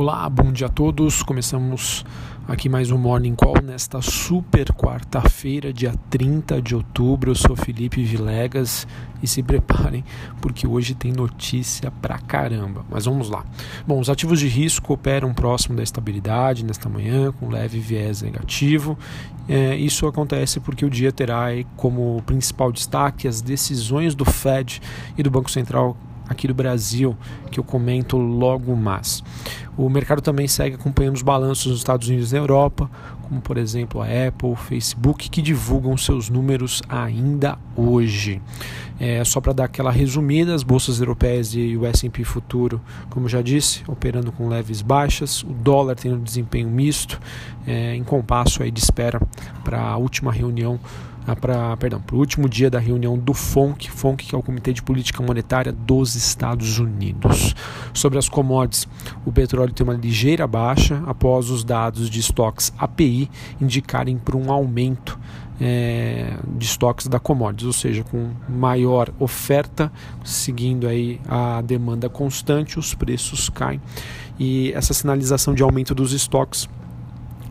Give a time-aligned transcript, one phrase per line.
[0.00, 1.22] Olá, bom dia a todos.
[1.22, 2.06] Começamos
[2.48, 7.32] aqui mais um Morning Call nesta super quarta-feira, dia 30 de outubro.
[7.32, 8.88] Eu sou Felipe Vilegas
[9.22, 10.02] e se preparem
[10.40, 12.82] porque hoje tem notícia pra caramba.
[12.88, 13.44] Mas vamos lá.
[13.86, 18.98] Bom, os ativos de risco operam próximo da estabilidade nesta manhã, com leve viés negativo.
[19.46, 24.80] É, isso acontece porque o dia terá como principal destaque as decisões do Fed
[25.18, 25.94] e do Banco Central
[26.30, 27.16] aqui do Brasil,
[27.50, 29.22] que eu comento logo mais.
[29.76, 32.88] O mercado também segue acompanhando os balanços nos Estados Unidos e na Europa,
[33.22, 38.40] como por exemplo a Apple, Facebook, que divulgam seus números ainda hoje.
[38.98, 43.40] É, só para dar aquela resumida, as bolsas europeias e o S&P futuro, como já
[43.40, 47.18] disse, operando com leves baixas, o dólar tendo desempenho misto,
[47.66, 49.20] é, em compasso aí de espera
[49.64, 50.78] para a última reunião
[51.26, 51.76] ah, para
[52.12, 55.72] o último dia da reunião do FONC, FONC que é o Comitê de Política Monetária
[55.72, 57.54] dos Estados Unidos.
[57.92, 58.88] Sobre as commodities,
[59.24, 64.50] o petróleo tem uma ligeira baixa após os dados de estoques API indicarem para um
[64.50, 65.18] aumento
[65.60, 69.92] é, de estoques da commodities, ou seja, com maior oferta,
[70.24, 73.80] seguindo aí a demanda constante, os preços caem
[74.40, 76.66] e essa sinalização de aumento dos estoques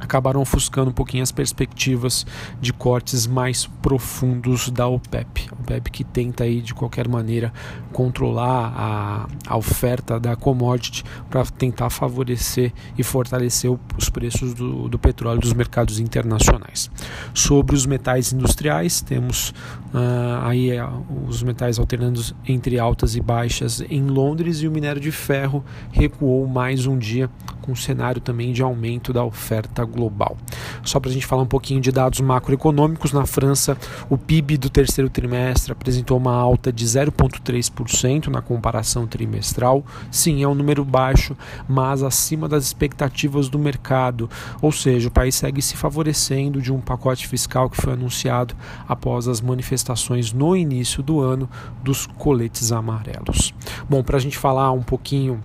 [0.09, 2.25] acabaram ofuscando um pouquinho as perspectivas
[2.59, 5.47] de cortes mais profundos da OPEP.
[5.52, 7.53] A OPEP que tenta aí de qualquer maneira
[7.93, 14.89] controlar a, a oferta da commodity para tentar favorecer e fortalecer o, os preços do,
[14.89, 16.89] do, petróleo dos mercados internacionais.
[17.33, 19.49] Sobre os metais industriais, temos
[19.93, 24.99] uh, aí uh, os metais alternando entre altas e baixas em Londres e o minério
[24.99, 27.30] de ferro recuou mais um dia
[27.70, 30.38] com um cenário também de aumento da oferta global.
[30.84, 33.78] Só para a gente falar um pouquinho de dados macroeconômicos, na França,
[34.09, 39.84] o PIB do terceiro trimestre apresentou uma alta de 0,3% na comparação trimestral.
[40.09, 44.30] Sim, é um número baixo, mas acima das expectativas do mercado.
[44.61, 48.55] Ou seja, o país segue se favorecendo de um pacote fiscal que foi anunciado
[48.88, 51.49] após as manifestações no início do ano
[51.83, 53.54] dos coletes amarelos.
[53.88, 55.43] Bom, para a gente falar um pouquinho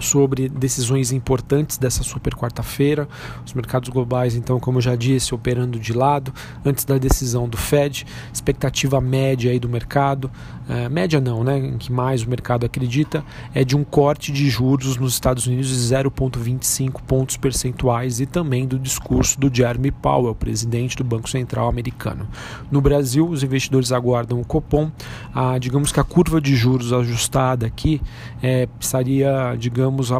[0.00, 3.08] sobre decisões importantes dessa super quarta-feira.
[3.44, 6.32] Os mercados globais, então, como eu já disse, operando de lado
[6.64, 10.30] antes da decisão do Fed, expectativa média aí do mercado,
[10.68, 13.24] é, média não, né, em que mais o mercado acredita,
[13.54, 18.66] é de um corte de juros nos Estados Unidos de 0,25 pontos percentuais e também
[18.66, 22.28] do discurso do Jeremy Powell, presidente do Banco Central americano.
[22.70, 24.90] No Brasil, os investidores aguardam o Copom,
[25.34, 28.00] a, digamos que a curva de juros ajustada aqui
[28.42, 30.10] é, estaria, digamos,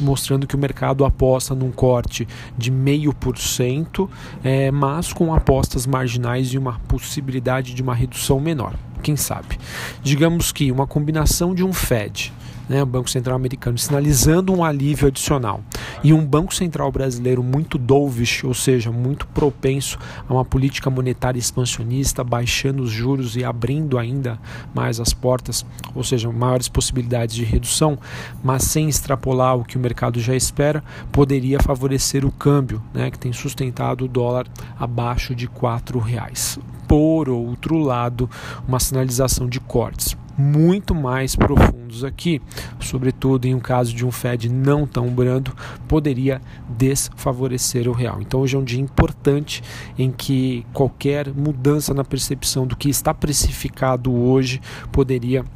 [0.00, 2.26] mostrando que o mercado aposta num corte
[2.58, 4.10] de meio por cento,
[4.42, 8.74] é, mas com apostas marginais e uma possibilidade de uma redução menor.
[9.02, 9.58] Quem sabe?
[10.02, 12.32] Digamos que uma combinação de um Fed
[12.68, 15.60] né, o Banco Central americano, sinalizando um alívio adicional.
[16.02, 19.98] E um Banco Central brasileiro muito dovish, ou seja, muito propenso
[20.28, 24.38] a uma política monetária expansionista, baixando os juros e abrindo ainda
[24.74, 25.64] mais as portas,
[25.94, 27.98] ou seja, maiores possibilidades de redução,
[28.42, 33.18] mas sem extrapolar o que o mercado já espera, poderia favorecer o câmbio, né, que
[33.18, 34.46] tem sustentado o dólar
[34.78, 36.58] abaixo de R$ reais.
[36.92, 38.28] Por outro lado,
[38.68, 42.38] uma sinalização de cortes muito mais profundos aqui,
[42.80, 45.56] sobretudo em um caso de um Fed não tão brando,
[45.88, 46.38] poderia
[46.68, 48.20] desfavorecer o real.
[48.20, 49.62] Então hoje é um dia importante
[49.98, 54.60] em que qualquer mudança na percepção do que está precificado hoje
[54.90, 55.46] poderia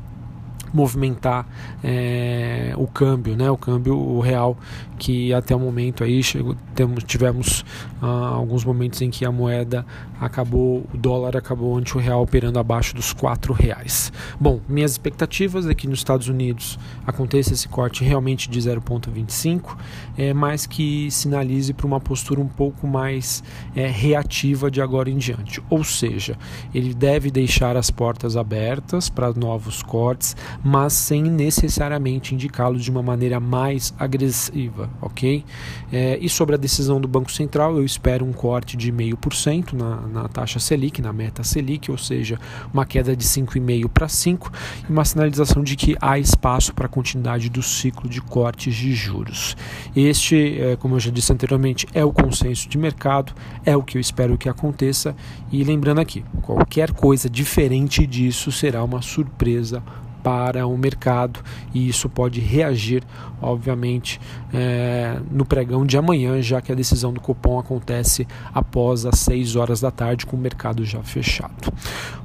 [0.72, 1.46] movimentar
[1.82, 3.50] é, o câmbio, né?
[3.50, 4.56] O câmbio o real
[4.98, 7.64] que até o momento aí chegou, temos, tivemos
[8.00, 9.84] ah, alguns momentos em que a moeda
[10.20, 14.12] acabou, o dólar acabou ante o real operando abaixo dos quatro reais.
[14.40, 19.76] Bom, minhas expectativas é que nos Estados Unidos aconteça esse corte realmente de 0,25,
[20.16, 23.42] é, mas que sinalize para uma postura um pouco mais
[23.74, 25.62] é, reativa de agora em diante.
[25.68, 26.38] Ou seja,
[26.74, 33.00] ele deve deixar as portas abertas para novos cortes, mas sem necessariamente indicá-los de uma
[33.00, 35.44] maneira mais agressiva, ok?
[35.92, 40.00] É, e sobre a decisão do Banco Central, eu espero um corte de 0,5% na,
[40.08, 42.40] na taxa Selic, na meta Selic, ou seja,
[42.74, 44.52] uma queda de 5,5% para 5%
[44.88, 48.92] e uma sinalização de que há espaço para a continuidade do ciclo de cortes de
[48.92, 49.56] juros.
[49.94, 53.32] Este, é, como eu já disse anteriormente, é o consenso de mercado,
[53.64, 55.14] é o que eu espero que aconteça
[55.52, 59.80] e lembrando aqui, qualquer coisa diferente disso será uma surpresa
[60.26, 61.38] para o mercado
[61.72, 63.04] e isso pode reagir,
[63.40, 64.20] obviamente,
[64.52, 69.54] é, no pregão de amanhã, já que a decisão do cupom acontece após as 6
[69.54, 71.72] horas da tarde, com o mercado já fechado.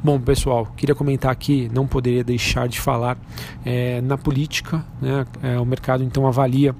[0.04, 3.20] Bom, pessoal, queria comentar aqui, não poderia deixar de falar
[3.64, 6.76] é, na política, né, é, o mercado então avalia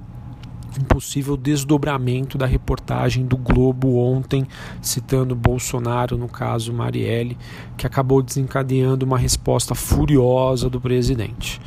[0.80, 4.46] um possível desdobramento da reportagem do Globo ontem,
[4.80, 7.36] citando Bolsonaro, no caso Marielle,
[7.76, 11.60] que acabou desencadeando uma resposta furiosa do presidente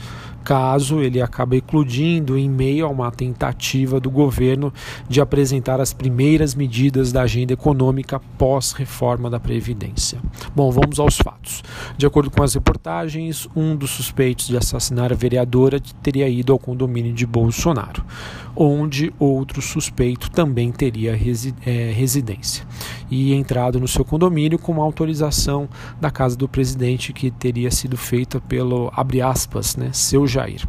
[0.45, 4.71] caso ele acabe eclodindo em meio a uma tentativa do governo
[5.09, 10.19] de apresentar as primeiras medidas da agenda econômica pós-reforma da Previdência.
[10.55, 11.63] Bom, vamos aos fatos.
[11.97, 16.59] De acordo com as reportagens, um dos suspeitos de assassinar a vereadora teria ido ao
[16.59, 18.05] condomínio de Bolsonaro,
[18.55, 22.63] onde outro suspeito também teria resi é, residência
[23.09, 25.69] e entrado no seu condomínio com uma autorização
[25.99, 30.61] da casa do presidente que teria sido feita pelo abre aspas, né, seu Jair.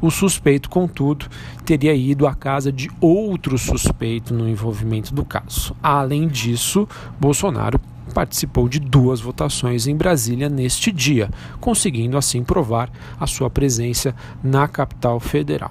[0.00, 1.26] O suspeito, contudo,
[1.64, 5.74] teria ido à casa de outro suspeito no envolvimento do caso.
[5.82, 6.88] Além disso,
[7.20, 7.80] Bolsonaro
[8.14, 11.30] participou de duas votações em Brasília neste dia,
[11.60, 15.70] conseguindo assim provar a sua presença na capital federal.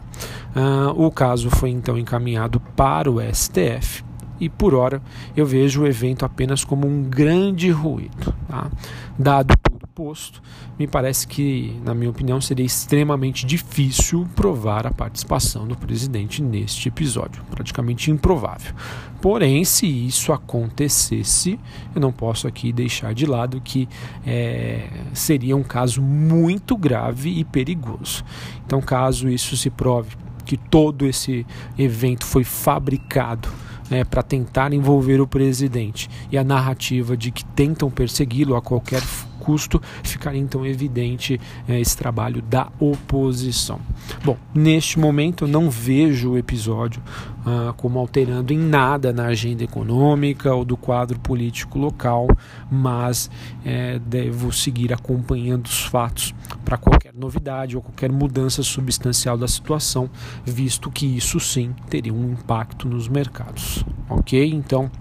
[0.55, 4.03] Uh, o caso foi então encaminhado para o STF
[4.39, 5.01] e por hora
[5.35, 8.33] eu vejo o evento apenas como um grande ruído.
[8.47, 8.69] Tá?
[9.17, 9.53] Dado
[9.97, 10.43] posto,
[10.77, 16.87] me parece que, na minha opinião, seria extremamente difícil provar a participação do presidente neste
[16.87, 18.75] episódio, praticamente improvável.
[19.19, 21.59] Porém, se isso acontecesse,
[21.95, 23.89] eu não posso aqui deixar de lado que
[24.23, 28.23] é, seria um caso muito grave e perigoso.
[28.67, 30.15] Então, caso isso se prove
[30.45, 31.43] que todo esse
[31.75, 33.49] evento foi fabricado
[33.89, 39.01] né, para tentar envolver o presidente e a narrativa de que tentam persegui-lo a qualquer
[39.47, 41.39] custo, ficaria então evidente
[41.69, 43.79] é, esse trabalho da oposição.
[44.25, 47.01] Bom, neste momento eu não vejo o episódio
[47.45, 52.27] ah, como alterando em nada na agenda econômica ou do quadro político local,
[52.69, 53.31] mas
[53.63, 56.35] é, devo seguir acompanhando os fatos
[56.65, 60.09] para qualquer novidade ou qualquer mudança substancial da situação,
[60.45, 63.85] visto que isso sim teria um impacto nos mercados.
[64.09, 64.45] Ok?
[64.53, 64.91] Então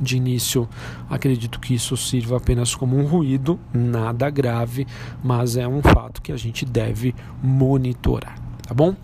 [0.00, 0.68] de início,
[1.08, 4.86] acredito que isso sirva apenas como um ruído, nada grave,
[5.22, 8.45] mas é um fato que a gente deve monitorar.
[8.66, 8.96] Tá bom?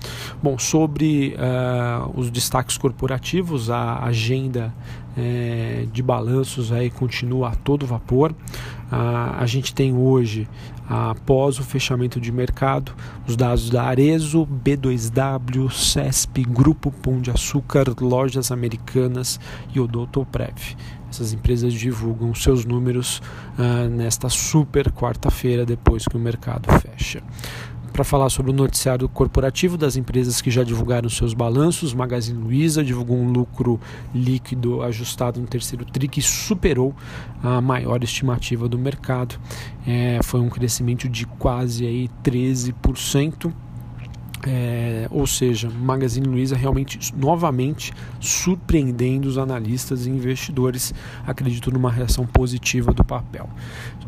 [0.43, 4.75] Bom, sobre uh, os destaques corporativos, a agenda
[5.17, 8.33] é, de balanços aí continua a todo vapor.
[8.33, 10.49] Uh, a gente tem hoje,
[10.89, 12.93] após o fechamento de mercado,
[13.27, 19.39] os dados da Arezo, B2W, CESP, Grupo Pão de Açúcar, Lojas Americanas
[19.73, 20.77] e Odontoprev.
[21.09, 23.23] Essas empresas divulgam seus números
[23.59, 27.23] uh, nesta super quarta-feira, depois que o mercado fecha
[27.93, 31.93] para falar sobre o noticiário corporativo das empresas que já divulgaram seus balanços.
[31.93, 33.79] Magazine Luiza divulgou um lucro
[34.15, 36.95] líquido ajustado no terceiro TRI que superou
[37.43, 39.39] a maior estimativa do mercado.
[39.87, 43.53] É, foi um crescimento de quase aí 13%.
[44.45, 50.93] É, ou seja, Magazine Luiza realmente novamente surpreendendo os analistas e investidores,
[51.25, 53.49] acredito numa reação positiva do papel.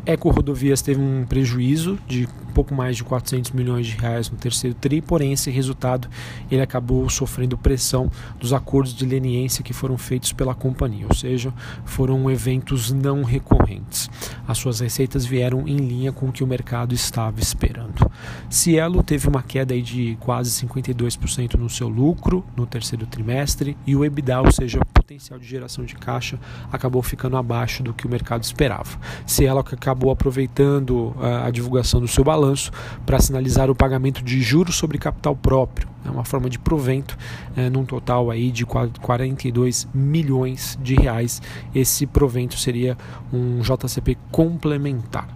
[0.05, 4.75] Eco Rodovias teve um prejuízo de pouco mais de 400 milhões de reais no terceiro
[4.79, 6.07] tri, porém esse resultado
[6.49, 8.09] ele acabou sofrendo pressão
[8.39, 11.53] dos acordos de leniência que foram feitos pela companhia, ou seja,
[11.83, 14.09] foram eventos não recorrentes.
[14.47, 18.09] As suas receitas vieram em linha com o que o mercado estava esperando.
[18.49, 24.03] Cielo teve uma queda de quase 52% no seu lucro no terceiro trimestre e o
[24.03, 26.39] EBITDA, ou seja, o potencial de geração de caixa,
[26.71, 28.99] acabou ficando abaixo do que o mercado esperava.
[29.25, 32.71] Cielo acabou acabou aproveitando a, ah, a divulgação do seu balanço
[33.05, 37.17] para sinalizar o pagamento de juros sobre capital próprio, é uma forma de provento,
[37.55, 41.41] é, num total aí de 42 milhões de reais.
[41.73, 42.95] Esse provento seria
[43.33, 45.27] um JCP complementar.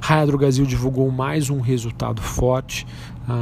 [0.00, 2.86] Raia Brasil divulgou mais um resultado forte,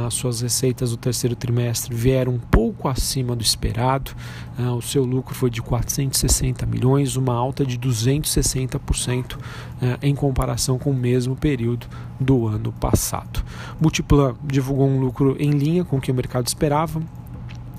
[0.07, 4.11] as suas receitas do terceiro trimestre vieram um pouco acima do esperado.
[4.57, 9.37] Ah, o seu lucro foi de 460 milhões, uma alta de 260%
[9.81, 11.87] ah, em comparação com o mesmo período
[12.19, 13.43] do ano passado.
[13.79, 17.01] Multiplan divulgou um lucro em linha com o que o mercado esperava,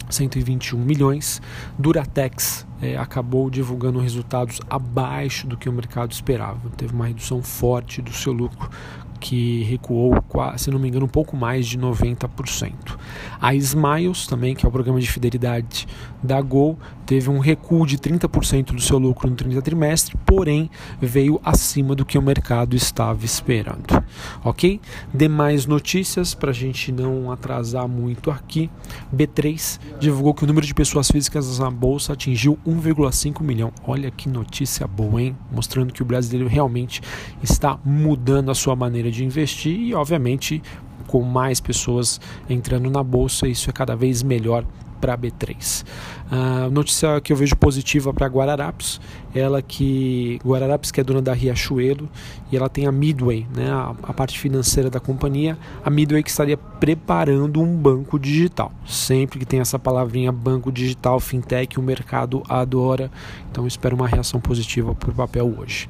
[0.09, 1.41] 121 milhões.
[1.79, 6.71] Duratex é, acabou divulgando resultados abaixo do que o mercado esperava.
[6.77, 8.71] Teve uma redução forte do seu lucro,
[9.21, 10.15] que recuou,
[10.57, 12.73] se não me engano, um pouco mais de 90%.
[13.41, 15.87] A Smiles, também, que é o programa de fidelidade
[16.23, 21.41] da Gol, teve um recuo de 30% do seu lucro no 30 trimestre, porém veio
[21.45, 24.03] acima do que o mercado estava esperando.
[24.45, 24.81] Ok?
[25.13, 28.71] Demais notícias, para a gente não atrasar muito aqui.
[29.15, 33.73] B3 divulgou que o número de pessoas físicas na bolsa atingiu 1,5 milhão.
[33.85, 35.37] Olha que notícia boa, hein?
[35.51, 37.03] Mostrando que o brasileiro realmente
[37.43, 40.63] está mudando a sua maneira de investir e, obviamente,
[41.07, 44.65] com mais pessoas entrando na bolsa, isso é cada vez melhor
[45.01, 45.85] para B3.
[46.31, 49.01] Uh, notícia que eu vejo positiva para Guararapes,
[49.35, 52.09] ela que Guararapes que é dona da Riachuelo
[52.53, 56.31] e ela tem a Midway, né, a, a, parte financeira da companhia, a Midway que
[56.31, 58.73] estaria preparando um banco digital.
[58.87, 63.11] Sempre que tem essa palavrinha banco digital, fintech, o mercado adora.
[63.51, 65.89] Então espero uma reação positiva para o papel hoje.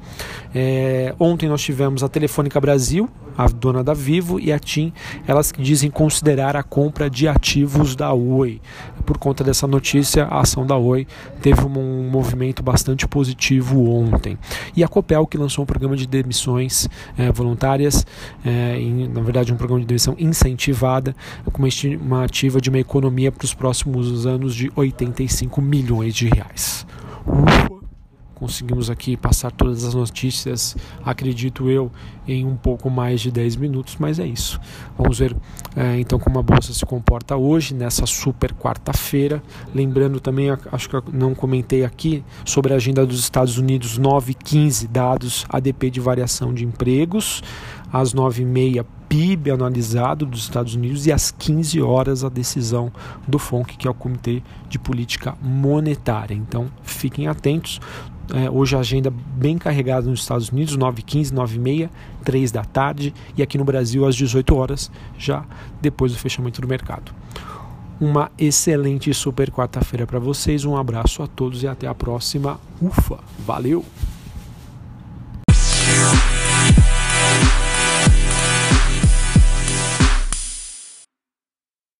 [0.53, 4.93] É, ontem nós tivemos a Telefônica Brasil, a dona da Vivo e a TIM,
[5.27, 8.61] elas que dizem considerar a compra de ativos da Oi.
[9.01, 11.07] Por conta dessa notícia, a ação da Oi
[11.41, 14.37] teve um movimento bastante positivo ontem.
[14.75, 18.05] E a Copel, que lançou um programa de demissões é, voluntárias,
[18.45, 21.15] é, em, na verdade, um programa de demissão incentivada,
[21.51, 26.85] com uma estimativa de uma economia para os próximos anos de 85 milhões de reais.
[27.25, 27.70] Ufa
[28.41, 31.91] conseguimos aqui passar todas as notícias, acredito eu,
[32.27, 34.59] em um pouco mais de 10 minutos, mas é isso.
[34.97, 35.37] Vamos ver
[35.75, 39.43] é, então como a bolsa se comporta hoje, nessa super quarta-feira.
[39.75, 44.87] Lembrando também, acho que não comentei aqui, sobre a agenda dos Estados Unidos 9 15
[44.87, 47.43] dados ADP de variação de empregos,
[47.93, 52.89] às 9h30 PIB analisado dos Estados Unidos e às 15 horas a decisão
[53.27, 56.33] do FONC, que é o Comitê de Política Monetária.
[56.33, 57.81] Então fiquem atentos.
[58.33, 61.89] É, hoje a agenda bem carregada nos Estados Unidos, 9h15, 9h30,
[62.23, 65.43] 3 da tarde, e aqui no Brasil às 18 horas, já
[65.81, 67.13] depois do fechamento do mercado.
[67.99, 72.59] Uma excelente super quarta-feira para vocês, um abraço a todos e até a próxima.
[72.81, 73.85] Ufa, valeu!